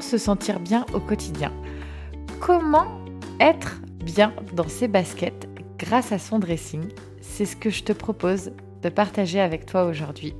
Se 0.00 0.18
sentir 0.18 0.60
bien 0.60 0.84
au 0.92 1.00
quotidien 1.00 1.52
Comment 2.40 2.86
être 3.40 3.80
bien 4.04 4.32
dans 4.52 4.68
ses 4.68 4.88
baskets 4.88 5.48
grâce 5.78 6.12
à 6.12 6.18
son 6.18 6.38
dressing 6.38 6.84
C'est 7.20 7.46
ce 7.46 7.56
que 7.56 7.70
je 7.70 7.84
te 7.84 7.92
propose 7.92 8.52
de 8.82 8.88
partager 8.88 9.40
avec 9.40 9.66
toi 9.66 9.84
aujourd'hui 9.84 10.34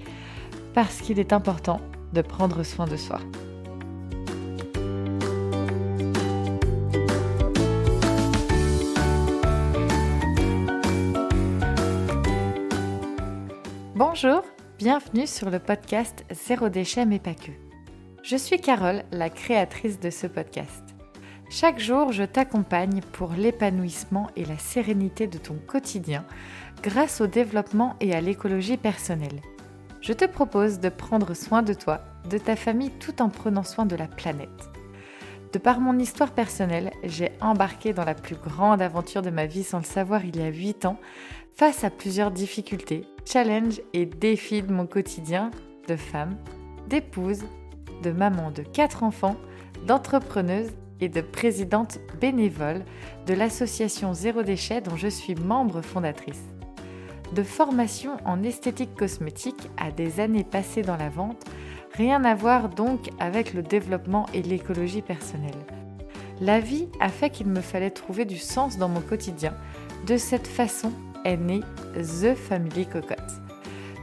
parce 0.75 1.01
qu'il 1.01 1.19
est 1.19 1.33
important 1.33 1.81
de 2.13 2.21
prendre 2.21 2.63
soin 2.63 2.87
de 2.87 2.97
soi. 2.97 3.21
Bonjour, 13.95 14.43
bienvenue 14.79 15.27
sur 15.27 15.51
le 15.51 15.59
podcast 15.59 16.25
Zéro 16.31 16.69
déchet 16.69 17.07
mais 17.07 17.21
pas 17.21 17.35
que. 17.35 17.64
Je 18.25 18.37
suis 18.37 18.59
Carole, 18.59 19.03
la 19.13 19.29
créatrice 19.29 20.01
de 20.01 20.09
ce 20.09 20.27
podcast. 20.27 20.83
Chaque 21.51 21.79
jour, 21.79 22.11
je 22.11 22.23
t'accompagne 22.23 23.03
pour 23.13 23.35
l'épanouissement 23.35 24.31
et 24.35 24.47
la 24.47 24.57
sérénité 24.57 25.27
de 25.27 25.37
ton 25.37 25.57
quotidien 25.67 26.25
grâce 26.83 27.21
au 27.21 27.27
développement 27.27 27.97
et 28.01 28.15
à 28.15 28.23
l'écologie 28.23 28.79
personnelle. 28.79 29.43
Je 30.01 30.15
te 30.15 30.25
propose 30.25 30.81
de 30.81 30.89
prendre 30.89 31.35
soin 31.35 31.61
de 31.61 31.75
toi, 31.75 32.01
de 32.31 32.39
ta 32.39 32.57
famille 32.57 32.93
tout 32.93 33.21
en 33.21 33.29
prenant 33.29 33.63
soin 33.63 33.85
de 33.85 33.95
la 33.95 34.09
planète. 34.09 34.71
De 35.53 35.59
par 35.59 35.79
mon 35.79 35.99
histoire 35.99 36.33
personnelle, 36.33 36.93
j'ai 37.03 37.31
embarqué 37.43 37.93
dans 37.93 38.07
la 38.07 38.15
plus 38.15 38.37
grande 38.37 38.81
aventure 38.81 39.21
de 39.21 39.29
ma 39.29 39.45
vie 39.45 39.65
sans 39.65 39.81
le 39.81 39.85
savoir 39.85 40.25
il 40.25 40.39
y 40.39 40.43
a 40.43 40.49
8 40.49 40.87
ans, 40.87 40.99
face 41.55 41.85
à 41.85 41.91
plusieurs 41.91 42.31
difficultés, 42.31 43.05
challenges 43.27 43.83
et 43.93 44.07
défis 44.07 44.63
de 44.63 44.73
mon 44.73 44.87
quotidien 44.87 45.51
de 45.89 45.97
femme, 45.97 46.39
d'épouse, 46.89 47.45
de 48.05 48.13
maman 48.13 48.51
de 48.51 48.63
quatre 48.63 49.03
enfants, 49.03 49.37
d'entrepreneuse 49.87 50.71
et 51.01 51.09
de 51.09 51.21
présidente 51.21 51.99
bénévole 52.21 52.85
de 53.27 53.35
l'association 53.35 54.15
Zéro 54.15 54.43
Déchet 54.43 54.81
dont 54.81 54.97
je 54.97 55.09
suis 55.09 55.35
membre 55.35 55.81
fondatrice. 55.81 56.43
De 57.33 57.43
formation 57.43 58.17
en 58.25 58.43
esthétique 58.43 58.95
cosmétique 58.95 59.71
à 59.77 59.91
des 59.91 60.21
années 60.21 60.45
passées 60.45 60.83
dans 60.83 60.97
la 60.97 61.09
vente, 61.09 61.45
rien 61.93 62.23
à 62.25 62.35
voir 62.35 62.69
donc 62.69 63.09
avec 63.19 63.55
le 63.55 63.63
développement 63.63 64.27
et 64.35 64.43
l'écologie 64.43 65.03
personnelle. 65.03 65.53
La 66.41 66.61
vie 66.61 66.89
a 67.01 67.09
fait 67.09 67.31
qu'il 67.31 67.47
me 67.47 67.61
fallait 67.61 67.91
trouver 67.91 68.25
du 68.25 68.39
sens 68.39 68.77
dans 68.77 68.89
mon 68.89 69.01
quotidien. 69.01 69.55
De 70.07 70.17
cette 70.17 70.47
façon 70.47 70.93
est 71.25 71.37
née 71.37 71.61
The 71.95 72.35
Family 72.35 72.87
Cocotte. 72.87 73.44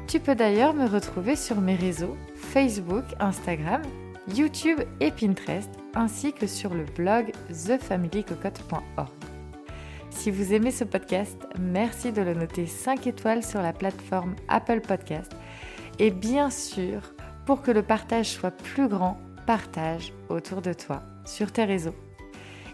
Tu 0.08 0.20
peux 0.20 0.36
d'ailleurs 0.36 0.74
me 0.74 0.88
retrouver 0.88 1.36
sur 1.36 1.62
mes 1.62 1.76
réseaux 1.76 2.18
Facebook, 2.36 3.06
Instagram, 3.20 3.82
YouTube 4.36 4.80
et 5.00 5.12
Pinterest, 5.12 5.70
ainsi 5.96 6.34
que 6.34 6.48
sur 6.48 6.74
le 6.74 6.84
blog 6.84 7.32
thefamilycocotte.org. 7.48 9.10
Si 10.10 10.30
vous 10.30 10.54
aimez 10.54 10.72
ce 10.72 10.84
podcast, 10.84 11.48
merci 11.60 12.12
de 12.12 12.22
le 12.22 12.34
noter 12.34 12.68
5 12.68 13.08
étoiles 13.08 13.44
sur 13.44 13.62
la 13.62 13.74
plateforme 13.74 14.36
Apple 14.50 14.82
Podcast. 14.82 15.32
Et 15.98 16.12
bien 16.12 16.50
sûr, 16.50 17.02
pour 17.46 17.62
que 17.62 17.72
le 17.72 17.82
partage 17.82 18.30
soit 18.30 18.52
plus 18.52 18.88
grand, 18.88 19.20
partage 19.48 20.14
autour 20.30 20.62
de 20.62 20.74
toi, 20.74 21.02
sur 21.26 21.52
tes 21.52 21.64
réseaux. 21.64 21.96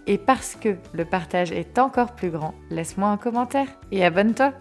Et 0.07 0.17
parce 0.17 0.55
que 0.55 0.75
le 0.93 1.05
partage 1.05 1.51
est 1.51 1.77
encore 1.79 2.15
plus 2.15 2.29
grand, 2.29 2.53
laisse-moi 2.69 3.09
un 3.09 3.17
commentaire 3.17 3.67
et 3.91 4.03
abonne-toi. 4.03 4.53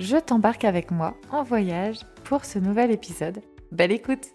Je 0.00 0.16
t'embarque 0.16 0.64
avec 0.64 0.90
moi 0.90 1.14
en 1.30 1.42
voyage 1.42 1.98
pour 2.24 2.46
ce 2.46 2.58
nouvel 2.58 2.90
épisode 2.90 3.42
Belle 3.70 3.92
écoute 3.92 4.28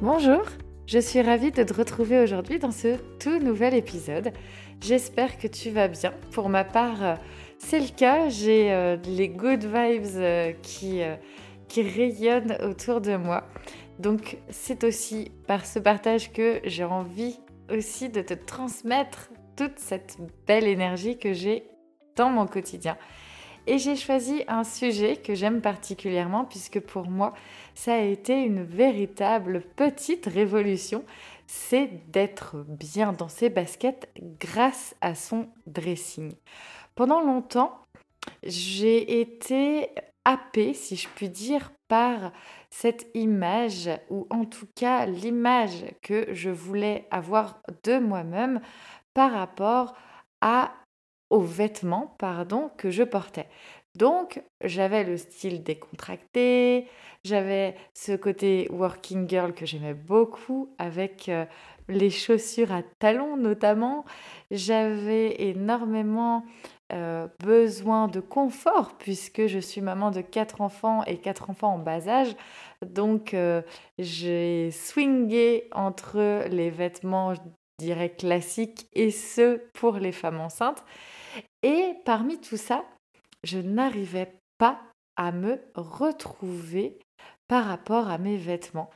Bonjour, 0.00 0.40
je 0.86 0.98
suis 0.98 1.20
ravie 1.20 1.50
de 1.50 1.62
te 1.64 1.74
retrouver 1.74 2.22
aujourd'hui 2.22 2.60
dans 2.60 2.70
ce 2.70 2.96
tout 3.20 3.40
nouvel 3.40 3.74
épisode. 3.74 4.32
J'espère 4.80 5.36
que 5.36 5.48
tu 5.48 5.68
vas 5.68 5.88
bien. 5.88 6.14
Pour 6.30 6.48
ma 6.48 6.64
part, 6.64 7.04
euh, 7.04 7.14
c'est 7.58 7.80
le 7.80 7.94
cas. 7.94 8.30
J'ai 8.30 8.72
euh, 8.72 8.96
les 9.04 9.28
good 9.28 9.64
vibes 9.64 10.16
euh, 10.16 10.52
qui, 10.62 11.02
qui 11.68 11.82
rayonnent 11.82 12.56
autour 12.62 13.02
de 13.02 13.16
moi. 13.16 13.46
Donc 13.98 14.38
c'est 14.48 14.82
aussi 14.82 15.30
par 15.46 15.66
ce 15.66 15.78
partage 15.78 16.32
que 16.32 16.62
j'ai 16.64 16.84
envie 16.84 17.38
aussi 17.70 18.08
de 18.08 18.22
te 18.22 18.32
transmettre 18.34 19.28
toute 19.56 19.78
cette 19.78 20.18
belle 20.46 20.66
énergie 20.66 21.18
que 21.18 21.32
j'ai 21.32 21.64
dans 22.16 22.30
mon 22.30 22.46
quotidien. 22.46 22.96
Et 23.66 23.78
j'ai 23.78 23.94
choisi 23.94 24.42
un 24.48 24.64
sujet 24.64 25.16
que 25.16 25.34
j'aime 25.34 25.60
particulièrement 25.60 26.44
puisque 26.44 26.80
pour 26.80 27.08
moi, 27.08 27.32
ça 27.74 27.94
a 27.94 28.00
été 28.00 28.42
une 28.42 28.64
véritable 28.64 29.62
petite 29.76 30.26
révolution. 30.26 31.04
C'est 31.46 32.10
d'être 32.10 32.56
bien 32.66 33.12
dans 33.12 33.28
ses 33.28 33.50
baskets 33.50 34.08
grâce 34.40 34.96
à 35.00 35.14
son 35.14 35.48
dressing. 35.66 36.32
Pendant 36.94 37.20
longtemps, 37.20 37.78
j'ai 38.42 39.20
été 39.20 39.90
happée, 40.24 40.74
si 40.74 40.96
je 40.96 41.08
puis 41.08 41.28
dire, 41.28 41.72
cette 42.70 43.06
image, 43.14 43.90
ou 44.10 44.26
en 44.30 44.44
tout 44.44 44.66
cas 44.74 45.06
l'image 45.06 45.84
que 46.02 46.26
je 46.32 46.50
voulais 46.50 47.06
avoir 47.10 47.62
de 47.84 47.98
moi-même 47.98 48.60
par 49.14 49.32
rapport 49.32 49.94
à 50.40 50.72
aux 51.30 51.40
vêtements 51.40 52.14
pardon, 52.18 52.70
que 52.76 52.90
je 52.90 53.02
portais. 53.02 53.48
Donc, 53.94 54.42
j'avais 54.62 55.04
le 55.04 55.18
style 55.18 55.62
décontracté, 55.62 56.88
j'avais 57.24 57.74
ce 57.94 58.12
côté 58.12 58.66
working 58.70 59.28
girl 59.28 59.52
que 59.52 59.66
j'aimais 59.66 59.94
beaucoup 59.94 60.74
avec 60.78 61.28
euh, 61.28 61.44
les 61.88 62.10
chaussures 62.10 62.72
à 62.72 62.82
talons 62.82 63.36
notamment. 63.36 64.04
J'avais 64.50 65.42
énormément 65.42 66.44
euh, 66.92 67.28
besoin 67.40 68.06
de 68.08 68.20
confort 68.20 68.98
puisque 68.98 69.46
je 69.46 69.58
suis 69.58 69.80
maman 69.80 70.10
de 70.10 70.20
quatre 70.20 70.60
enfants 70.60 71.02
et 71.04 71.18
quatre 71.18 71.48
enfants 71.48 71.74
en 71.74 71.78
bas 71.78 72.08
âge. 72.08 72.36
Donc, 72.84 73.34
euh, 73.34 73.62
j'ai 73.98 74.70
swingé 74.70 75.68
entre 75.72 76.44
les 76.48 76.70
vêtements, 76.70 77.34
je 77.34 77.40
dirais, 77.78 78.10
classiques 78.10 78.86
et 78.92 79.10
ceux 79.10 79.68
pour 79.72 79.96
les 79.96 80.12
femmes 80.12 80.40
enceintes. 80.40 80.84
Et 81.62 81.94
parmi 82.04 82.38
tout 82.38 82.56
ça, 82.56 82.84
je 83.42 83.58
n'arrivais 83.58 84.34
pas 84.58 84.78
à 85.16 85.32
me 85.32 85.60
retrouver 85.74 86.98
par 87.48 87.64
rapport 87.64 88.08
à 88.08 88.18
mes 88.18 88.36
vêtements. 88.36 88.90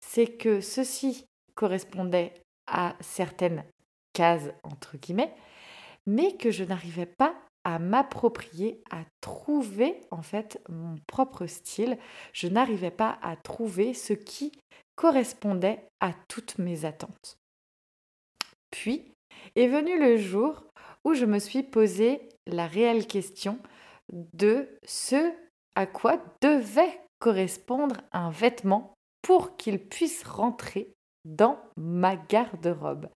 C'est 0.00 0.26
que 0.26 0.60
ceci 0.60 1.24
correspondait 1.54 2.34
à 2.66 2.94
certaines 3.00 3.64
cases, 4.12 4.50
entre 4.62 4.96
guillemets, 4.96 5.34
mais 6.06 6.36
que 6.36 6.50
je 6.50 6.64
n'arrivais 6.64 7.06
pas 7.06 7.34
à 7.64 7.78
m'approprier, 7.78 8.82
à 8.90 9.04
trouver 9.20 10.00
en 10.10 10.22
fait 10.22 10.60
mon 10.68 10.96
propre 11.06 11.46
style. 11.46 11.98
Je 12.32 12.48
n'arrivais 12.48 12.90
pas 12.90 13.18
à 13.22 13.36
trouver 13.36 13.94
ce 13.94 14.12
qui 14.12 14.52
correspondait 14.96 15.86
à 16.00 16.12
toutes 16.28 16.58
mes 16.58 16.84
attentes. 16.84 17.38
Puis 18.70 19.12
est 19.56 19.68
venu 19.68 19.98
le 19.98 20.16
jour 20.16 20.64
où 21.04 21.14
je 21.14 21.24
me 21.24 21.38
suis 21.38 21.62
posé 21.62 22.28
la 22.46 22.66
réelle 22.66 23.06
question 23.06 23.58
de 24.12 24.68
ce 24.84 25.32
à 25.74 25.86
quoi 25.86 26.22
devait 26.42 27.00
correspondre 27.20 27.96
un 28.12 28.30
vêtement 28.30 28.94
pour 29.22 29.56
qu'il 29.56 29.78
puisse 29.78 30.24
rentrer 30.24 30.92
dans 31.24 31.58
ma 31.76 32.16
garde-robe. 32.16 33.08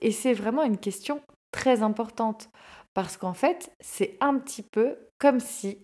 Et 0.00 0.12
c'est 0.12 0.34
vraiment 0.34 0.62
une 0.62 0.78
question 0.78 1.22
très 1.56 1.82
importante 1.82 2.50
parce 2.92 3.16
qu'en 3.16 3.32
fait, 3.32 3.72
c'est 3.80 4.18
un 4.20 4.38
petit 4.38 4.62
peu 4.62 4.98
comme 5.18 5.40
si 5.40 5.78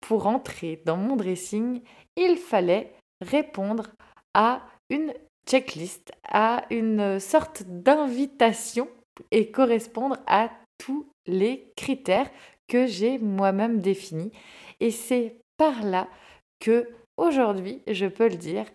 pour 0.00 0.28
entrer 0.28 0.80
dans 0.86 0.96
mon 0.96 1.16
dressing, 1.16 1.82
il 2.16 2.36
fallait 2.36 2.94
répondre 3.20 3.90
à 4.34 4.62
une 4.88 5.12
checklist, 5.48 6.12
à 6.28 6.64
une 6.70 7.18
sorte 7.18 7.64
d'invitation 7.64 8.88
et 9.32 9.50
correspondre 9.50 10.16
à 10.28 10.50
tous 10.78 11.08
les 11.26 11.72
critères 11.76 12.30
que 12.68 12.86
j'ai 12.86 13.18
moi-même 13.18 13.80
définis. 13.80 14.30
Et 14.78 14.92
c'est 14.92 15.40
par 15.56 15.82
là 15.82 16.08
que 16.60 16.88
aujourd'hui, 17.16 17.82
je 17.88 18.06
peux 18.06 18.28
le 18.28 18.36
dire, 18.36 18.66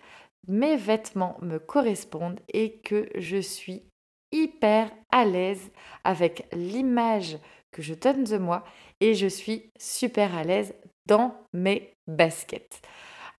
mes 0.50 0.76
vêtements 0.76 1.38
me 1.42 1.60
correspondent 1.60 2.42
et 2.54 2.80
que 2.80 3.08
je 3.16 3.38
suis 3.38 3.84
hyper 4.32 4.92
à 5.12 5.26
l'aise 5.26 5.72
avec 6.04 6.48
l'image 6.54 7.38
que 7.72 7.82
je 7.82 7.94
donne 7.94 8.24
de 8.24 8.38
moi 8.38 8.64
et 9.00 9.14
je 9.16 9.28
suis 9.28 9.70
super 9.80 10.36
à 10.36 10.44
l'aise 10.44 10.74
dans 11.06 11.36
mes 11.54 11.94
baskets. 12.08 12.82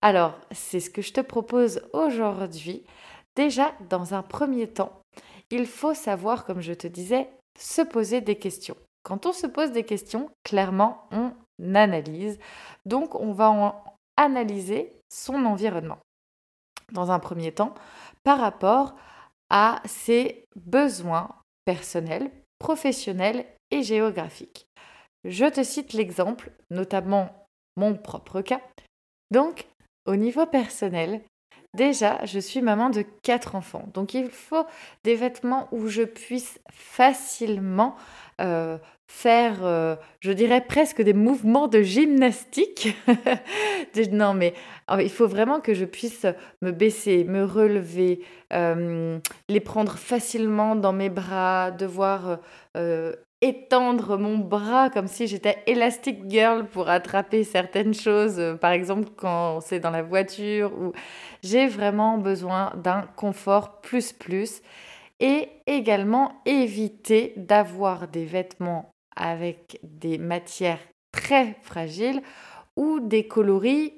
Alors, 0.01 0.37
c'est 0.51 0.79
ce 0.79 0.89
que 0.89 1.01
je 1.01 1.13
te 1.13 1.21
propose 1.21 1.81
aujourd'hui. 1.93 2.83
Déjà, 3.35 3.73
dans 3.89 4.13
un 4.13 4.21
premier 4.21 4.67
temps, 4.67 5.01
il 5.49 5.65
faut 5.65 5.93
savoir, 5.93 6.45
comme 6.45 6.61
je 6.61 6.73
te 6.73 6.87
disais, 6.87 7.29
se 7.57 7.81
poser 7.81 8.21
des 8.21 8.35
questions. 8.35 8.75
Quand 9.03 9.25
on 9.25 9.33
se 9.33 9.47
pose 9.47 9.71
des 9.71 9.83
questions, 9.83 10.29
clairement, 10.43 11.07
on 11.11 11.31
analyse. 11.75 12.39
Donc, 12.85 13.15
on 13.15 13.31
va 13.31 13.83
analyser 14.17 14.93
son 15.09 15.45
environnement. 15.45 15.99
Dans 16.91 17.11
un 17.11 17.19
premier 17.19 17.51
temps, 17.51 17.73
par 18.23 18.39
rapport 18.39 18.95
à 19.53 19.83
ses 19.85 20.47
besoins 20.55 21.29
personnels, 21.63 22.31
professionnels 22.57 23.45
et 23.69 23.83
géographiques. 23.83 24.65
Je 25.25 25.45
te 25.45 25.63
cite 25.63 25.93
l'exemple, 25.93 26.51
notamment 26.71 27.47
mon 27.77 27.95
propre 27.95 28.41
cas. 28.41 28.61
Donc, 29.29 29.67
au 30.05 30.15
niveau 30.15 30.47
personnel, 30.47 31.21
déjà, 31.73 32.23
je 32.25 32.39
suis 32.39 32.61
maman 32.61 32.89
de 32.89 33.03
quatre 33.21 33.55
enfants. 33.55 33.87
Donc, 33.93 34.13
il 34.13 34.29
faut 34.29 34.65
des 35.03 35.15
vêtements 35.15 35.67
où 35.71 35.87
je 35.87 36.03
puisse 36.03 36.59
facilement 36.71 37.95
euh, 38.41 38.77
faire, 39.07 39.63
euh, 39.63 39.95
je 40.19 40.31
dirais 40.31 40.61
presque 40.61 41.01
des 41.01 41.13
mouvements 41.13 41.67
de 41.67 41.81
gymnastique. 41.81 42.95
non, 44.11 44.33
mais 44.33 44.53
il 44.99 45.09
faut 45.09 45.27
vraiment 45.27 45.59
que 45.59 45.73
je 45.73 45.85
puisse 45.85 46.25
me 46.61 46.71
baisser, 46.71 47.23
me 47.23 47.43
relever, 47.43 48.21
euh, 48.53 49.19
les 49.49 49.59
prendre 49.59 49.97
facilement 49.97 50.75
dans 50.75 50.93
mes 50.93 51.09
bras, 51.09 51.71
devoir 51.71 52.39
étendre 53.43 54.17
mon 54.17 54.37
bras 54.37 54.89
comme 54.89 55.07
si 55.07 55.27
j'étais 55.27 55.57
Elastic 55.67 56.29
Girl 56.29 56.65
pour 56.65 56.89
attraper 56.89 57.43
certaines 57.43 57.93
choses, 57.93 58.41
par 58.61 58.71
exemple 58.71 59.09
quand 59.17 59.59
c'est 59.59 59.81
dans 59.81 59.91
la 59.91 60.01
voiture, 60.01 60.71
ou 60.79 60.93
j'ai 61.43 61.67
vraiment 61.67 62.17
besoin 62.17 62.71
d'un 62.77 63.01
confort 63.17 63.81
plus 63.81 64.13
plus 64.13 64.61
et 65.19 65.49
également 65.67 66.41
éviter 66.45 67.33
d'avoir 67.35 68.07
des 68.07 68.23
vêtements 68.23 68.89
avec 69.13 69.77
des 69.83 70.17
matières 70.17 70.79
très 71.11 71.57
fragiles 71.63 72.21
ou 72.77 73.01
des 73.01 73.27
coloris, 73.27 73.93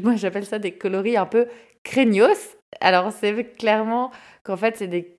moi 0.00 0.14
j'appelle 0.14 0.46
ça 0.46 0.60
des 0.60 0.72
coloris 0.72 1.16
un 1.16 1.26
peu 1.26 1.48
craignos. 1.82 2.56
Alors 2.80 3.10
c'est 3.10 3.56
clairement 3.56 4.12
qu'en 4.44 4.56
fait 4.56 4.76
c'est 4.76 4.86
des, 4.86 5.16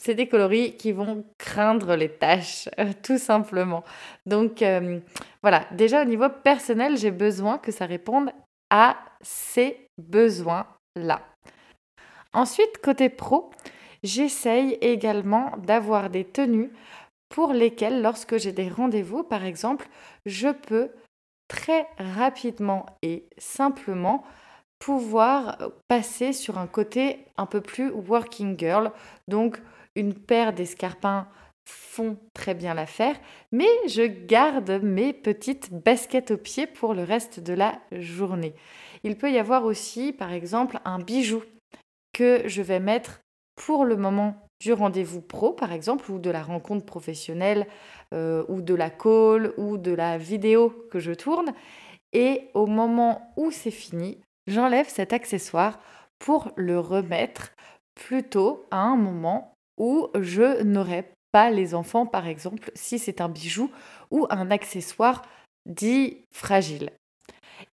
c'est 0.00 0.14
des 0.14 0.28
coloris 0.28 0.76
qui 0.76 0.92
vont 0.92 1.26
craindre 1.36 1.94
les 1.94 2.08
taches, 2.08 2.70
tout 3.02 3.18
simplement. 3.18 3.84
Donc 4.24 4.62
euh, 4.62 4.98
voilà, 5.42 5.66
déjà 5.72 6.02
au 6.02 6.06
niveau 6.06 6.28
personnel, 6.42 6.96
j'ai 6.96 7.10
besoin 7.10 7.58
que 7.58 7.70
ça 7.70 7.84
réponde 7.84 8.30
à 8.70 8.96
ces 9.20 9.86
besoins-là. 9.98 11.20
Ensuite, 12.32 12.78
côté 12.82 13.10
pro, 13.10 13.50
j'essaye 14.02 14.78
également 14.80 15.52
d'avoir 15.58 16.08
des 16.08 16.24
tenues 16.24 16.72
pour 17.28 17.52
lesquelles, 17.52 18.00
lorsque 18.00 18.38
j'ai 18.38 18.52
des 18.52 18.70
rendez-vous, 18.70 19.22
par 19.22 19.44
exemple, 19.44 19.86
je 20.24 20.48
peux 20.48 20.90
très 21.46 21.86
rapidement 21.98 22.86
et 23.02 23.26
simplement 23.36 24.24
pouvoir 24.78 25.58
passer 25.88 26.32
sur 26.32 26.56
un 26.56 26.66
côté 26.66 27.26
un 27.36 27.44
peu 27.44 27.60
plus 27.60 27.90
working 27.90 28.58
girl. 28.58 28.92
Donc, 29.28 29.60
une 30.00 30.14
paire 30.14 30.52
d'escarpins 30.52 31.28
font 31.64 32.16
très 32.34 32.54
bien 32.54 32.74
l'affaire, 32.74 33.14
mais 33.52 33.68
je 33.86 34.02
garde 34.02 34.80
mes 34.82 35.12
petites 35.12 35.72
baskets 35.72 36.32
aux 36.32 36.36
pieds 36.36 36.66
pour 36.66 36.94
le 36.94 37.04
reste 37.04 37.38
de 37.38 37.52
la 37.52 37.78
journée. 37.92 38.54
Il 39.04 39.16
peut 39.16 39.30
y 39.30 39.38
avoir 39.38 39.64
aussi, 39.64 40.12
par 40.12 40.32
exemple, 40.32 40.80
un 40.84 40.98
bijou 40.98 41.42
que 42.12 42.42
je 42.46 42.62
vais 42.62 42.80
mettre 42.80 43.20
pour 43.54 43.84
le 43.84 43.96
moment 43.96 44.34
du 44.60 44.72
rendez-vous 44.72 45.20
pro, 45.20 45.52
par 45.52 45.72
exemple, 45.72 46.10
ou 46.10 46.18
de 46.18 46.30
la 46.30 46.42
rencontre 46.42 46.84
professionnelle, 46.84 47.66
euh, 48.14 48.44
ou 48.48 48.62
de 48.62 48.74
la 48.74 48.90
call, 48.90 49.52
ou 49.56 49.78
de 49.78 49.92
la 49.92 50.18
vidéo 50.18 50.86
que 50.90 50.98
je 50.98 51.12
tourne. 51.12 51.52
Et 52.12 52.48
au 52.54 52.66
moment 52.66 53.32
où 53.36 53.50
c'est 53.50 53.70
fini, 53.70 54.18
j'enlève 54.46 54.88
cet 54.88 55.12
accessoire 55.12 55.78
pour 56.18 56.52
le 56.56 56.78
remettre 56.78 57.52
plutôt 57.94 58.66
à 58.70 58.78
un 58.78 58.96
moment 58.96 59.54
où 59.80 60.08
je 60.20 60.62
n'aurai 60.62 61.10
pas 61.32 61.50
les 61.50 61.74
enfants, 61.74 62.06
par 62.06 62.28
exemple, 62.28 62.70
si 62.74 62.98
c'est 62.98 63.20
un 63.20 63.30
bijou 63.30 63.70
ou 64.10 64.26
un 64.30 64.50
accessoire 64.50 65.22
dit 65.66 66.18
fragile. 66.32 66.90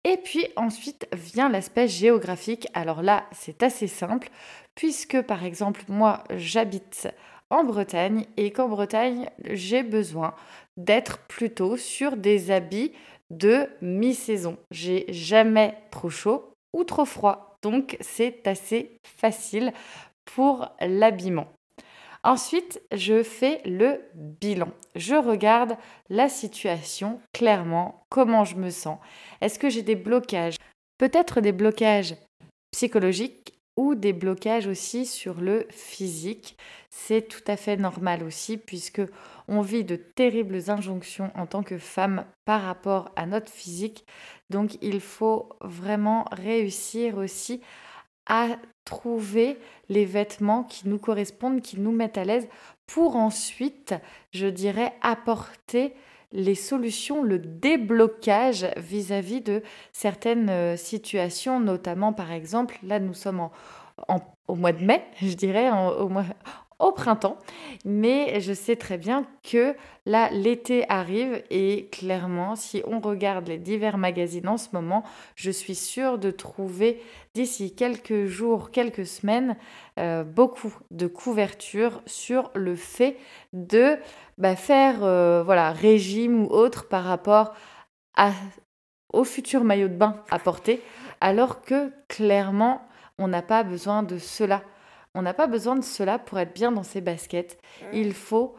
Et 0.03 0.17
puis 0.17 0.45
ensuite 0.55 1.07
vient 1.13 1.49
l'aspect 1.49 1.87
géographique. 1.87 2.67
Alors 2.73 3.01
là, 3.01 3.25
c'est 3.31 3.61
assez 3.61 3.87
simple 3.87 4.29
puisque 4.75 5.21
par 5.21 5.43
exemple 5.43 5.83
moi 5.87 6.23
j'habite 6.35 7.09
en 7.49 7.63
Bretagne 7.63 8.25
et 8.37 8.51
qu'en 8.51 8.67
Bretagne 8.67 9.29
j'ai 9.49 9.83
besoin 9.83 10.33
d'être 10.77 11.19
plutôt 11.27 11.77
sur 11.77 12.15
des 12.15 12.51
habits 12.51 12.91
de 13.29 13.67
mi-saison. 13.81 14.57
J'ai 14.71 15.05
jamais 15.09 15.77
trop 15.91 16.09
chaud 16.09 16.51
ou 16.73 16.83
trop 16.83 17.05
froid, 17.05 17.55
donc 17.63 17.97
c'est 18.01 18.45
assez 18.47 18.97
facile 19.03 19.73
pour 20.25 20.69
l'habillement. 20.79 21.47
Ensuite, 22.27 22.81
je 22.93 23.23
fais 23.23 23.61
le 23.63 24.01
bilan. 24.13 24.67
Je 24.95 25.15
regarde 25.15 25.77
la 26.09 26.27
situation 26.27 27.21
clairement, 27.31 28.03
comment 28.09 28.43
je 28.43 28.57
me 28.57 28.69
sens? 28.69 28.99
Est-ce 29.39 29.57
que 29.57 29.69
j'ai 29.69 29.81
des 29.81 29.95
blocages? 29.95 30.57
Peut-être 30.97 31.39
des 31.39 31.53
blocages 31.53 32.17
psychologiques 32.73 33.53
ou 33.77 33.95
des 33.95 34.11
blocages 34.11 34.67
aussi 34.67 35.05
sur 35.05 35.39
le 35.39 35.67
physique. 35.69 36.57
C'est 36.89 37.29
tout 37.29 37.43
à 37.47 37.55
fait 37.55 37.77
normal 37.77 38.23
aussi 38.23 38.57
puisque 38.57 39.03
on 39.47 39.61
vit 39.61 39.85
de 39.85 39.95
terribles 39.95 40.69
injonctions 40.69 41.31
en 41.33 41.45
tant 41.45 41.63
que 41.63 41.77
femme 41.77 42.25
par 42.43 42.61
rapport 42.61 43.09
à 43.15 43.25
notre 43.25 43.53
physique. 43.53 44.05
Donc 44.49 44.77
il 44.81 44.99
faut 44.99 45.47
vraiment 45.61 46.25
réussir 46.33 47.19
aussi 47.19 47.61
à 48.27 48.47
trouver 48.85 49.57
les 49.89 50.05
vêtements 50.05 50.63
qui 50.63 50.87
nous 50.87 50.97
correspondent, 50.97 51.61
qui 51.61 51.79
nous 51.79 51.91
mettent 51.91 52.17
à 52.17 52.23
l'aise 52.23 52.47
pour 52.85 53.15
ensuite, 53.15 53.93
je 54.31 54.47
dirais, 54.47 54.93
apporter 55.01 55.93
les 56.31 56.55
solutions, 56.55 57.23
le 57.23 57.39
déblocage 57.39 58.67
vis-à-vis 58.77 59.41
de 59.41 59.63
certaines 59.93 60.49
euh, 60.49 60.75
situations, 60.75 61.59
notamment 61.59 62.13
par 62.13 62.31
exemple, 62.31 62.79
là 62.83 62.99
nous 62.99 63.13
sommes 63.13 63.49
au 64.47 64.55
mois 64.55 64.73
de 64.73 64.83
mai, 64.83 65.03
je 65.21 65.33
dirais, 65.33 65.69
au, 65.71 66.09
mois, 66.09 66.25
au 66.79 66.91
printemps. 66.91 67.37
Mais 67.85 68.39
je 68.39 68.53
sais 68.53 68.75
très 68.75 68.97
bien 68.97 69.25
que 69.43 69.75
là, 70.05 70.29
l'été 70.31 70.85
arrive 70.89 71.41
et 71.49 71.89
clairement, 71.91 72.55
si 72.55 72.83
on 72.85 72.99
regarde 72.99 73.47
les 73.47 73.57
divers 73.57 73.97
magazines 73.97 74.47
en 74.47 74.57
ce 74.57 74.69
moment, 74.73 75.03
je 75.35 75.51
suis 75.51 75.75
sûre 75.75 76.19
de 76.19 76.31
trouver 76.31 77.01
d'ici 77.33 77.75
quelques 77.75 78.25
jours, 78.25 78.71
quelques 78.71 79.05
semaines, 79.05 79.57
euh, 79.99 80.23
beaucoup 80.23 80.73
de 80.91 81.07
couvertures 81.07 82.01
sur 82.05 82.51
le 82.53 82.75
fait 82.75 83.17
de 83.53 83.97
bah, 84.37 84.55
faire 84.55 85.03
euh, 85.03 85.43
voilà, 85.43 85.71
régime 85.71 86.43
ou 86.43 86.47
autre 86.47 86.87
par 86.87 87.03
rapport 87.03 87.53
à, 88.15 88.31
au 89.13 89.23
futur 89.23 89.63
maillot 89.63 89.87
de 89.87 89.95
bain 89.95 90.23
à 90.29 90.39
porter, 90.39 90.81
alors 91.21 91.61
que 91.61 91.91
clairement, 92.07 92.81
on 93.17 93.27
n'a 93.27 93.41
pas 93.41 93.63
besoin 93.63 94.03
de 94.03 94.17
cela. 94.17 94.61
On 95.17 95.23
n'a 95.23 95.33
pas 95.33 95.47
besoin 95.47 95.75
de 95.75 95.83
cela 95.83 96.19
pour 96.19 96.37
être 96.37 96.53
bien 96.53 96.71
dans 96.71 96.83
ses 96.83 97.01
baskets. 97.01 97.57
Il 97.91 98.13
faut 98.13 98.55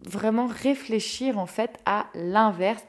vraiment 0.00 0.46
réfléchir 0.46 1.38
en 1.38 1.44
fait 1.44 1.78
à 1.84 2.06
l'inverse 2.14 2.86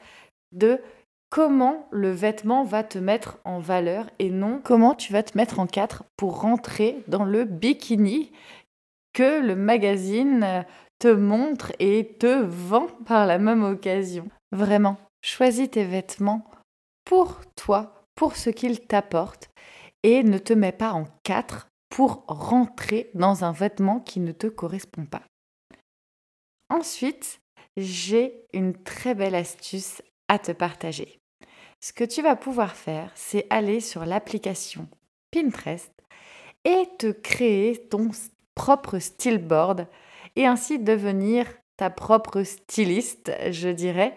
de 0.52 0.80
comment 1.28 1.86
le 1.90 2.10
vêtement 2.12 2.64
va 2.64 2.82
te 2.82 2.98
mettre 2.98 3.36
en 3.44 3.58
valeur 3.58 4.06
et 4.18 4.30
non 4.30 4.58
comment 4.64 4.94
tu 4.94 5.12
vas 5.12 5.22
te 5.22 5.36
mettre 5.36 5.60
en 5.60 5.66
quatre 5.66 6.02
pour 6.16 6.40
rentrer 6.40 7.04
dans 7.08 7.24
le 7.24 7.44
bikini 7.44 8.32
que 9.12 9.42
le 9.42 9.54
magazine 9.54 10.64
te 10.98 11.08
montre 11.08 11.72
et 11.78 12.16
te 12.18 12.42
vend 12.42 12.86
par 13.04 13.26
la 13.26 13.36
même 13.36 13.64
occasion. 13.64 14.28
Vraiment, 14.50 14.96
choisis 15.20 15.70
tes 15.70 15.84
vêtements 15.84 16.50
pour 17.04 17.42
toi, 17.54 18.06
pour 18.14 18.36
ce 18.36 18.48
qu'ils 18.48 18.80
t'apportent 18.80 19.50
et 20.04 20.22
ne 20.22 20.38
te 20.38 20.54
mets 20.54 20.72
pas 20.72 20.92
en 20.92 21.04
quatre 21.22 21.69
pour 21.90 22.24
rentrer 22.28 23.10
dans 23.14 23.44
un 23.44 23.52
vêtement 23.52 24.00
qui 24.00 24.20
ne 24.20 24.32
te 24.32 24.46
correspond 24.46 25.04
pas. 25.04 25.22
Ensuite, 26.70 27.40
j'ai 27.76 28.46
une 28.52 28.74
très 28.82 29.14
belle 29.14 29.34
astuce 29.34 30.02
à 30.28 30.38
te 30.38 30.52
partager. 30.52 31.18
Ce 31.80 31.92
que 31.92 32.04
tu 32.04 32.22
vas 32.22 32.36
pouvoir 32.36 32.76
faire, 32.76 33.10
c'est 33.14 33.46
aller 33.50 33.80
sur 33.80 34.06
l'application 34.06 34.88
Pinterest 35.30 35.92
et 36.64 36.88
te 36.98 37.10
créer 37.10 37.88
ton 37.88 38.10
propre 38.54 38.98
styleboard 38.98 39.86
et 40.36 40.46
ainsi 40.46 40.78
devenir 40.78 41.46
ta 41.76 41.90
propre 41.90 42.42
styliste, 42.42 43.32
je 43.50 43.68
dirais, 43.68 44.16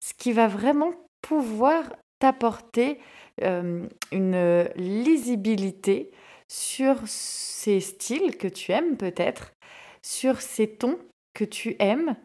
ce 0.00 0.14
qui 0.14 0.32
va 0.32 0.46
vraiment 0.46 0.92
pouvoir 1.22 1.84
t'apporter 2.18 3.00
euh, 3.42 3.86
une 4.12 4.68
lisibilité 4.76 6.10
sur 6.50 6.96
ces 7.06 7.78
styles 7.78 8.36
que 8.36 8.48
tu 8.48 8.72
aimes 8.72 8.96
peut-être, 8.96 9.52
sur 10.02 10.40
ces 10.40 10.66
tons 10.76 10.98
que 11.32 11.44
tu 11.44 11.76
aimes 11.78 12.16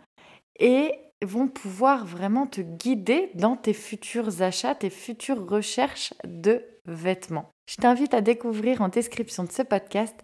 et 0.60 0.92
vont 1.24 1.48
pouvoir 1.48 2.06
vraiment 2.06 2.48
te 2.48 2.62
guider 2.62 3.30
dans 3.36 3.56
tes 3.56 3.74
futurs 3.74 4.42
achats, 4.42 4.74
tes 4.74 4.90
futures 4.90 5.48
recherches 5.48 6.14
de 6.24 6.64
vêtements. 6.86 7.52
Je 7.70 7.76
t'invite 7.76 8.16
à 8.16 8.22
découvrir 8.22 8.82
en 8.82 8.90
description 8.90 9.44
de 9.44 9.52
ce 9.52 9.62
podcast 9.62 10.16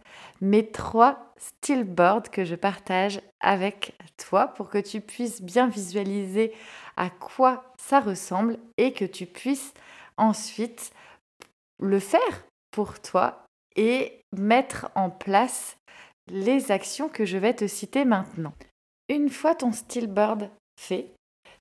mes 0.41 0.71
trois 0.71 1.33
boards 1.85 2.29
que 2.31 2.43
je 2.43 2.55
partage 2.55 3.21
avec 3.39 3.93
toi 4.17 4.47
pour 4.47 4.69
que 4.69 4.77
tu 4.79 5.01
puisses 5.01 5.41
bien 5.41 5.67
visualiser 5.67 6.53
à 6.97 7.09
quoi 7.09 7.71
ça 7.77 7.99
ressemble 7.99 8.57
et 8.77 8.93
que 8.93 9.05
tu 9.05 9.27
puisses 9.27 9.73
ensuite 10.17 10.91
le 11.79 11.99
faire 11.99 12.47
pour 12.71 12.99
toi 12.99 13.45
et 13.75 14.21
mettre 14.35 14.89
en 14.95 15.09
place 15.09 15.77
les 16.27 16.71
actions 16.71 17.09
que 17.09 17.25
je 17.25 17.37
vais 17.37 17.53
te 17.53 17.67
citer 17.67 18.05
maintenant. 18.05 18.53
Une 19.09 19.29
fois 19.29 19.55
ton 19.55 19.71
board 20.07 20.49
fait, 20.79 21.13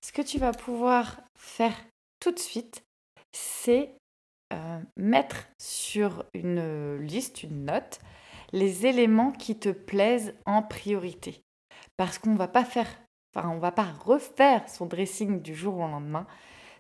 ce 0.05 0.13
que 0.13 0.23
tu 0.23 0.39
vas 0.39 0.53
pouvoir 0.53 1.21
faire 1.37 1.75
tout 2.21 2.31
de 2.31 2.39
suite, 2.39 2.83
c'est 3.33 3.95
euh, 4.53 4.81
mettre 4.97 5.49
sur 5.61 6.25
une 6.35 6.97
liste, 6.97 7.43
une 7.43 7.65
note, 7.65 8.01
les 8.53 8.87
éléments 8.87 9.33
qui 9.33 9.59
te 9.59 9.69
plaisent 9.69 10.35
en 10.47 10.63
priorité. 10.63 11.43
Parce 11.97 12.19
qu'on 12.19 12.35
va 12.35 12.49
pas 12.49 12.65
faire, 12.65 12.89
on 13.37 13.59
va 13.59 13.73
pas 13.73 13.93
refaire 14.05 14.69
son 14.69 14.87
dressing 14.87 15.41
du 15.41 15.55
jour 15.55 15.77
au 15.77 15.87
lendemain. 15.87 16.27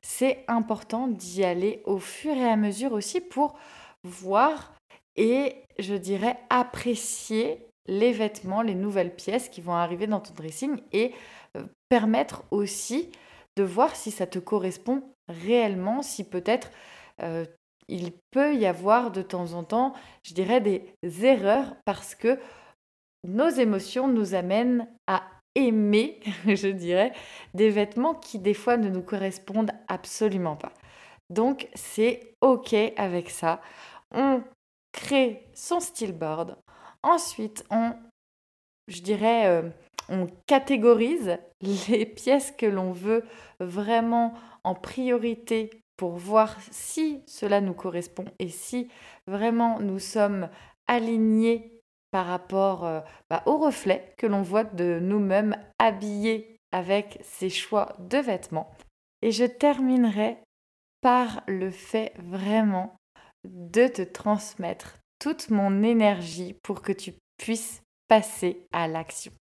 C'est 0.02 0.44
important 0.48 1.08
d'y 1.08 1.44
aller 1.44 1.82
au 1.84 1.98
fur 1.98 2.32
et 2.32 2.48
à 2.48 2.56
mesure 2.56 2.92
aussi 2.92 3.20
pour 3.20 3.58
voir 4.02 4.74
et, 5.16 5.64
je 5.78 5.94
dirais, 5.94 6.38
apprécier 6.50 7.66
les 7.86 8.12
vêtements, 8.12 8.62
les 8.62 8.74
nouvelles 8.74 9.14
pièces 9.14 9.48
qui 9.48 9.60
vont 9.60 9.74
arriver 9.74 10.06
dans 10.06 10.20
ton 10.20 10.34
dressing 10.34 10.80
et 10.92 11.12
euh, 11.56 11.64
permettre 11.88 12.44
aussi 12.50 13.10
de 13.56 13.64
voir 13.64 13.96
si 13.96 14.10
ça 14.10 14.26
te 14.26 14.38
correspond 14.38 15.02
réellement, 15.28 16.02
si 16.02 16.24
peut-être 16.24 16.70
euh, 17.22 17.44
il 17.88 18.12
peut 18.30 18.54
y 18.54 18.66
avoir 18.66 19.10
de 19.10 19.22
temps 19.22 19.52
en 19.54 19.64
temps, 19.64 19.94
je 20.22 20.34
dirais, 20.34 20.60
des 20.60 20.94
erreurs 21.24 21.74
parce 21.84 22.14
que 22.14 22.38
nos 23.26 23.48
émotions 23.48 24.08
nous 24.08 24.34
amènent 24.34 24.88
à 25.06 25.22
aimer, 25.54 26.20
je 26.46 26.68
dirais, 26.68 27.12
des 27.54 27.70
vêtements 27.70 28.14
qui 28.14 28.38
des 28.38 28.54
fois 28.54 28.76
ne 28.76 28.88
nous 28.88 29.02
correspondent 29.02 29.72
absolument 29.88 30.56
pas. 30.56 30.72
Donc 31.28 31.68
c'est 31.74 32.34
OK 32.40 32.74
avec 32.96 33.30
ça. 33.30 33.60
On 34.12 34.42
crée 34.92 35.48
son 35.54 35.80
style 35.80 36.12
board. 36.12 36.56
Ensuite, 37.02 37.64
on, 37.70 37.94
je 38.88 39.02
dirais, 39.02 39.46
euh, 39.46 39.70
on 40.08 40.26
catégorise 40.46 41.38
les 41.60 42.06
pièces 42.06 42.52
que 42.52 42.66
l'on 42.66 42.92
veut 42.92 43.24
vraiment 43.58 44.34
en 44.64 44.74
priorité 44.74 45.70
pour 45.96 46.16
voir 46.16 46.56
si 46.70 47.22
cela 47.26 47.60
nous 47.60 47.74
correspond 47.74 48.24
et 48.38 48.48
si 48.48 48.88
vraiment 49.26 49.80
nous 49.80 49.98
sommes 49.98 50.48
alignés 50.86 51.80
par 52.10 52.26
rapport 52.26 52.84
euh, 52.84 53.00
bah, 53.28 53.42
au 53.46 53.58
reflet 53.58 54.14
que 54.16 54.26
l'on 54.26 54.42
voit 54.42 54.64
de 54.64 54.98
nous-mêmes 55.00 55.56
habillés 55.78 56.56
avec 56.72 57.18
ces 57.22 57.50
choix 57.50 57.96
de 57.98 58.18
vêtements. 58.18 58.70
Et 59.22 59.30
je 59.30 59.44
terminerai 59.44 60.38
par 61.00 61.42
le 61.46 61.70
fait 61.70 62.12
vraiment 62.18 62.96
de 63.44 63.86
te 63.86 64.02
transmettre 64.02 64.98
toute 65.18 65.50
mon 65.50 65.82
énergie 65.82 66.54
pour 66.62 66.82
que 66.82 66.92
tu 66.92 67.14
puisses 67.36 67.82
passer 68.08 68.66
à 68.72 68.88
l'action. 68.88 69.32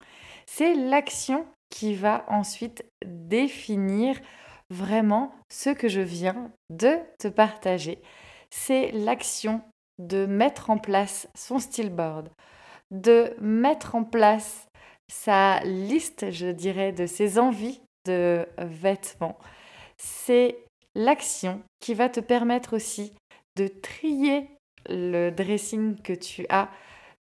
C'est 0.45 0.73
l'action 0.73 1.45
qui 1.69 1.95
va 1.95 2.25
ensuite 2.27 2.83
définir 3.05 4.19
vraiment 4.69 5.33
ce 5.49 5.69
que 5.69 5.87
je 5.87 6.01
viens 6.01 6.51
de 6.69 6.97
te 7.17 7.27
partager. 7.27 8.01
C'est 8.49 8.91
l'action 8.91 9.61
de 9.97 10.25
mettre 10.25 10.69
en 10.69 10.77
place 10.77 11.27
son 11.35 11.59
style 11.59 11.89
board, 11.89 12.29
de 12.91 13.35
mettre 13.39 13.95
en 13.95 14.03
place 14.03 14.67
sa 15.11 15.59
liste, 15.61 16.29
je 16.31 16.47
dirais, 16.47 16.91
de 16.91 17.05
ses 17.05 17.39
envies 17.39 17.81
de 18.05 18.47
vêtements. 18.57 19.37
C'est 19.97 20.57
l'action 20.95 21.61
qui 21.79 21.93
va 21.93 22.09
te 22.09 22.19
permettre 22.19 22.75
aussi 22.75 23.13
de 23.59 23.67
trier 23.67 24.49
le 24.87 25.31
dressing 25.31 26.01
que 26.01 26.13
tu 26.13 26.45
as, 26.49 26.69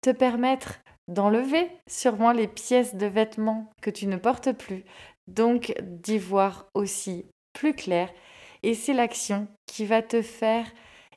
te 0.02 0.11
permettre 0.11 0.81
d'enlever 1.09 1.71
sûrement 1.88 2.33
les 2.33 2.47
pièces 2.47 2.95
de 2.95 3.07
vêtements 3.07 3.71
que 3.81 3.90
tu 3.90 4.07
ne 4.07 4.16
portes 4.16 4.52
plus, 4.52 4.85
donc 5.28 5.73
d'y 5.81 6.19
voir 6.19 6.66
aussi 6.75 7.25
plus 7.55 7.73
clair. 7.73 8.11
Et 8.62 8.75
c'est 8.75 8.93
l'action 8.93 9.49
qui 9.66 9.87
va 9.87 10.02
te 10.02 10.21
faire 10.21 10.66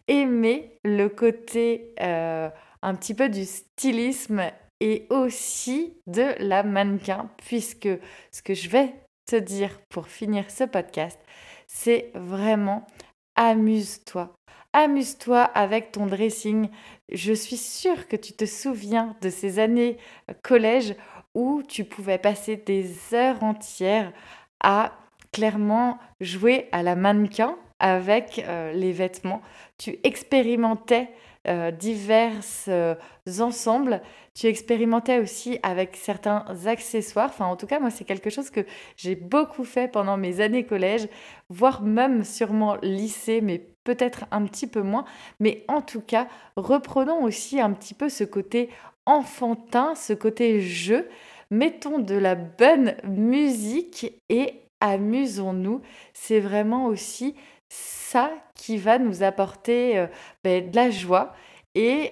aimer 0.07 0.71
le 0.85 1.07
côté 1.09 1.93
euh, 1.99 2.49
un 2.81 2.95
petit 2.95 3.13
peu 3.13 3.27
du 3.27 3.43
stylisme 3.45 4.41
et 4.79 5.05
aussi 5.09 5.97
de 6.07 6.33
la 6.39 6.63
mannequin, 6.63 7.29
puisque 7.45 7.89
ce 8.31 8.41
que 8.41 8.53
je 8.53 8.69
vais 8.69 8.93
te 9.25 9.35
dire 9.35 9.81
pour 9.89 10.07
finir 10.07 10.49
ce 10.49 10.63
podcast, 10.63 11.19
c'est 11.67 12.11
vraiment 12.15 12.88
amuse-toi. 13.35 14.33
Amuse-toi 14.73 15.41
avec 15.41 15.91
ton 15.91 16.05
dressing. 16.05 16.69
Je 17.11 17.33
suis 17.33 17.57
sûre 17.57 18.07
que 18.07 18.15
tu 18.15 18.33
te 18.33 18.45
souviens 18.45 19.15
de 19.21 19.29
ces 19.29 19.57
années 19.57 19.97
collège 20.43 20.95
où 21.33 21.63
tu 21.67 21.85
pouvais 21.85 22.19
passer 22.19 22.55
des 22.55 23.13
heures 23.13 23.43
entières 23.43 24.13
à 24.61 24.93
clairement 25.31 25.97
jouer 26.21 26.67
à 26.71 26.83
la 26.83 26.95
mannequin 26.95 27.55
avec 27.79 28.43
euh, 28.45 28.71
les 28.73 28.91
vêtements. 28.91 29.41
Tu 29.77 29.97
expérimentais 30.03 31.09
euh, 31.50 31.72
divers 31.72 32.44
euh, 32.68 32.96
ensembles. 33.39 34.01
Tu 34.36 34.48
expérimentais 34.48 35.20
aussi 35.20 35.60
avec 35.63 35.96
certains 35.96 36.46
accessoires. 36.65 37.29
Enfin, 37.29 37.46
en 37.46 37.56
tout 37.56 37.65
cas, 37.65 37.79
moi, 37.79 37.89
c'est 37.89 38.06
quelque 38.06 38.29
chose 38.29 38.50
que 38.50 38.62
j'ai 38.96 39.15
beaucoup 39.15 39.63
fait 39.63 39.91
pendant 39.91 40.15
mes 40.15 40.41
années 40.41 40.63
collège, 40.63 41.08
voire 41.50 41.82
même 41.82 42.24
sûrement 42.24 42.77
lycée, 42.84 43.41
mais 43.41 43.65
peut-être 43.84 44.25
un 44.32 44.46
petit 44.46 44.68
peu 44.68 44.82
moins. 44.82 45.06
Mais 45.39 45.65
en 45.68 45.82
tout 45.82 46.01
cas, 46.01 46.27
reprenons 46.56 47.24
aussi 47.24 47.60
un 47.60 47.72
petit 47.74 47.94
peu 47.94 48.10
ce 48.10 48.24
côté 48.24 48.70
enfantin, 49.06 49.96
ce 49.96 50.13
côté 50.13 50.62
jeu. 50.62 51.10
Mettons 51.50 51.98
de 51.98 52.15
la 52.15 52.36
bonne 52.36 52.96
musique 53.03 54.13
et 54.29 54.53
amusons-nous. 54.82 55.82
C'est 56.13 56.39
vraiment 56.39 56.86
aussi 56.86 57.36
ça 57.69 58.31
qui 58.55 58.77
va 58.77 58.97
nous 58.97 59.23
apporter 59.23 59.97
euh, 59.97 60.07
ben, 60.43 60.69
de 60.69 60.75
la 60.75 60.89
joie 60.89 61.33
et 61.75 62.11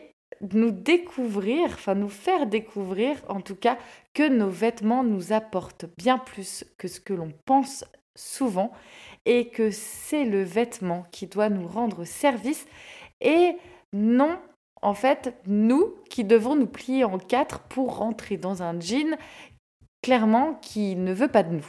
nous 0.52 0.72
découvrir, 0.72 1.66
enfin 1.66 1.96
nous 1.96 2.10
faire 2.10 2.46
découvrir 2.46 3.18
en 3.28 3.42
tout 3.42 3.56
cas 3.56 3.78
que 4.14 4.28
nos 4.28 4.50
vêtements 4.50 5.04
nous 5.04 5.34
apportent 5.34 5.86
bien 5.98 6.18
plus 6.20 6.64
que 6.78 6.88
ce 6.88 7.00
que 7.00 7.14
l'on 7.14 7.32
pense 7.46 7.84
souvent 8.16 8.72
et 9.26 9.50
que 9.50 9.72
c'est 9.72 10.26
le 10.26 10.44
vêtement 10.44 11.06
qui 11.12 11.28
doit 11.28 11.50
nous 11.50 11.68
rendre 11.68 12.04
service 12.06 12.68
et 13.22 13.58
non 13.94 14.40
en 14.82 14.94
fait 14.94 15.36
nous 15.48 15.96
qui 16.10 16.24
devons 16.24 16.56
nous 16.56 16.68
plier 16.68 17.04
en 17.04 17.18
quatre 17.18 17.62
pour 17.62 17.98
rentrer 17.98 18.38
dans 18.38 18.62
un 18.62 18.80
jean 18.80 19.18
clairement 20.04 20.54
qui 20.62 20.96
ne 20.96 21.14
veut 21.14 21.28
pas 21.28 21.44
de 21.44 21.56
nous. 21.56 21.66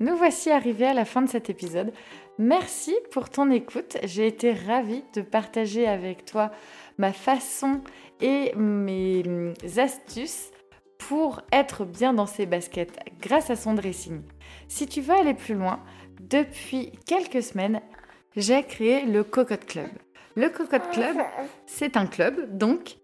Nous 0.00 0.16
voici 0.16 0.50
arrivés 0.50 0.86
à 0.86 0.94
la 0.94 1.04
fin 1.04 1.20
de 1.20 1.28
cet 1.28 1.50
épisode. 1.50 1.92
Merci 2.38 2.94
pour 3.10 3.28
ton 3.28 3.50
écoute. 3.50 3.98
J'ai 4.04 4.26
été 4.26 4.52
ravie 4.52 5.04
de 5.14 5.20
partager 5.20 5.86
avec 5.86 6.24
toi 6.24 6.50
ma 6.98 7.12
façon 7.12 7.82
et 8.20 8.52
mes 8.56 9.54
astuces 9.76 10.50
pour 10.98 11.42
être 11.52 11.84
bien 11.84 12.12
dans 12.12 12.26
ses 12.26 12.46
baskets 12.46 12.98
grâce 13.20 13.50
à 13.50 13.56
son 13.56 13.74
dressing. 13.74 14.22
Si 14.68 14.86
tu 14.86 15.00
veux 15.00 15.14
aller 15.14 15.34
plus 15.34 15.54
loin, 15.54 15.80
depuis 16.20 16.92
quelques 17.06 17.42
semaines, 17.42 17.80
j'ai 18.36 18.62
créé 18.62 19.04
le 19.06 19.24
Cocotte 19.24 19.66
Club. 19.66 19.88
Le 20.36 20.48
Cocotte 20.48 20.90
Club, 20.92 21.16
c'est 21.66 21.96
un 21.96 22.06
club 22.06 22.56
donc 22.56 22.96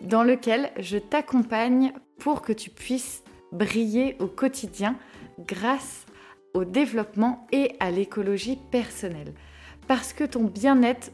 dans 0.00 0.22
lequel 0.22 0.70
je 0.78 0.98
t'accompagne 0.98 1.92
pour 2.18 2.42
que 2.42 2.52
tu 2.52 2.70
puisses 2.70 3.24
briller 3.52 4.16
au 4.20 4.26
quotidien 4.26 4.96
grâce 5.38 6.06
au 6.54 6.64
développement 6.64 7.46
et 7.52 7.74
à 7.80 7.90
l'écologie 7.90 8.58
personnelle. 8.70 9.34
Parce 9.86 10.12
que 10.12 10.24
ton 10.24 10.44
bien-être 10.44 11.10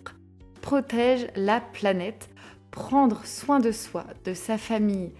protège 0.60 1.26
la 1.34 1.60
planète, 1.60 2.28
prendre 2.70 3.24
soin 3.24 3.58
de 3.58 3.72
soi, 3.72 4.04
de 4.24 4.34
sa 4.34 4.58
famille, 4.58 5.12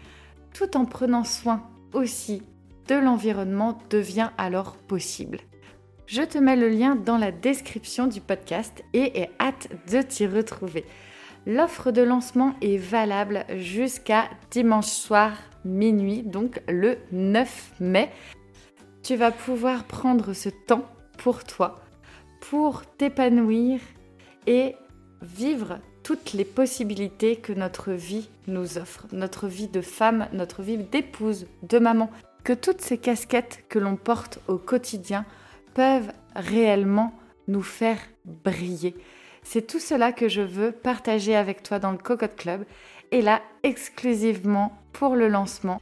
tout 0.55 0.77
en 0.77 0.85
prenant 0.85 1.25
soin 1.25 1.69
aussi 1.93 2.43
de 2.87 2.95
l'environnement 2.95 3.79
devient 3.89 4.31
alors 4.37 4.77
possible. 4.77 5.39
Je 6.07 6.23
te 6.23 6.39
mets 6.39 6.57
le 6.57 6.69
lien 6.69 6.97
dans 6.97 7.19
la 7.19 7.31
description 7.31 8.09
du 8.09 8.21
podcast 8.21 8.83
et 8.93 9.29
hâte 9.39 9.69
de 9.91 10.03
t'y 10.03 10.27
retrouver. 10.27 10.85
L'offre 11.47 11.93
de 11.93 12.03
lancement 12.03 12.55
est 12.61 12.77
valable 12.77 13.45
jusqu'à 13.57 14.25
dimanche 14.51 14.89
soir 14.89 15.33
minuit, 15.65 16.23
donc 16.23 16.61
le 16.69 16.99
9 17.13 17.75
mai 17.81 18.11
tu 19.03 19.17
vas 19.17 19.31
pouvoir 19.31 19.85
prendre 19.85 20.33
ce 20.33 20.49
temps 20.49 20.87
pour 21.19 21.45
toi, 21.45 21.81
pour 22.41 22.85
t'épanouir 22.87 23.81
et 24.47 24.77
vivre 25.23 25.79
toutes 26.03 26.33
les 26.33 26.45
possibilités 26.45 27.37
que 27.37 27.53
notre 27.53 27.93
vie 27.93 28.29
nous 28.47 28.79
offre, 28.79 29.07
notre 29.13 29.49
vie 29.49 29.69
de 29.69 29.81
femme, 29.81 30.29
notre 30.33 30.63
vie 30.63 30.79
d'épouse, 30.79 31.47
de 31.63 31.79
maman, 31.79 32.11
que 32.45 32.53
toutes 32.53 32.81
ces 32.81 32.99
casquettes 32.99 33.65
que 33.69 33.79
l'on 33.79 33.97
porte 33.97 34.41
au 34.49 34.57
quotidien 34.57 35.27
peuvent 35.75 36.13
réellement 36.35 37.15
nous 37.49 37.63
faire 37.63 37.99
briller. 38.25 38.95
C'est 39.43 39.67
tout 39.67 39.79
cela 39.79 40.13
que 40.13 40.29
je 40.29 40.43
veux 40.43 40.73
partager 40.73 41.35
avec 41.35 41.63
toi 41.63 41.79
dans 41.79 41.93
le 41.93 41.99
Cocotte 41.99 42.37
Club. 42.37 42.65
Et 43.11 43.23
là, 43.23 43.43
exclusivement 43.63 44.79
pour 44.93 45.17
le 45.17 45.29
lancement, 45.29 45.81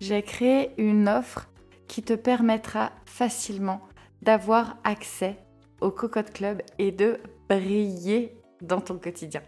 j'ai 0.00 0.22
créé 0.22 0.70
une 0.78 1.08
offre 1.08 1.49
qui 1.90 2.04
te 2.04 2.12
permettra 2.12 2.92
facilement 3.04 3.80
d'avoir 4.22 4.76
accès 4.84 5.36
au 5.80 5.90
Cocotte 5.90 6.32
Club 6.32 6.62
et 6.78 6.92
de 6.92 7.18
briller 7.48 8.32
dans 8.62 8.80
ton 8.80 8.96
quotidien. 8.96 9.40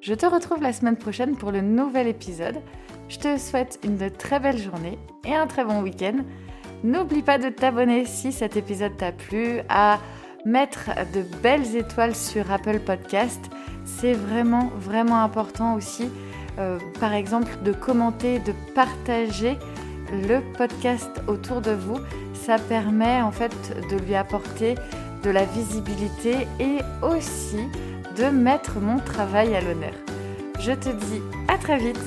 Je 0.00 0.14
te 0.14 0.24
retrouve 0.24 0.62
la 0.62 0.72
semaine 0.72 0.96
prochaine 0.96 1.34
pour 1.34 1.50
le 1.50 1.60
nouvel 1.60 2.06
épisode. 2.06 2.60
Je 3.08 3.18
te 3.18 3.36
souhaite 3.36 3.80
une 3.82 4.12
très 4.12 4.38
belle 4.38 4.58
journée 4.58 4.96
et 5.24 5.34
un 5.34 5.48
très 5.48 5.64
bon 5.64 5.82
week-end. 5.82 6.18
N'oublie 6.84 7.22
pas 7.22 7.36
de 7.36 7.48
t'abonner 7.48 8.04
si 8.06 8.30
cet 8.30 8.56
épisode 8.56 8.96
t'a 8.96 9.10
plu, 9.10 9.58
à 9.68 9.98
mettre 10.44 10.90
de 11.12 11.22
belles 11.42 11.74
étoiles 11.74 12.14
sur 12.14 12.52
Apple 12.52 12.78
Podcast. 12.78 13.40
C'est 13.84 14.14
vraiment, 14.14 14.70
vraiment 14.76 15.24
important 15.24 15.74
aussi, 15.74 16.08
euh, 16.60 16.78
par 17.00 17.12
exemple, 17.12 17.60
de 17.64 17.72
commenter, 17.72 18.38
de 18.38 18.52
partager 18.72 19.58
le 20.12 20.40
podcast 20.56 21.10
autour 21.26 21.60
de 21.60 21.72
vous. 21.72 21.98
Ça 22.34 22.58
permet 22.58 23.20
en 23.20 23.32
fait 23.32 23.52
de 23.90 23.96
lui 23.96 24.14
apporter 24.14 24.74
de 25.22 25.30
la 25.30 25.44
visibilité 25.44 26.46
et 26.60 26.78
aussi 27.02 27.68
de 28.16 28.24
mettre 28.24 28.80
mon 28.80 28.98
travail 28.98 29.54
à 29.54 29.60
l'honneur. 29.60 29.94
Je 30.60 30.72
te 30.72 30.88
dis 30.88 31.22
à 31.48 31.58
très 31.58 31.78
vite. 31.78 32.00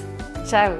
Ciao 0.47 0.73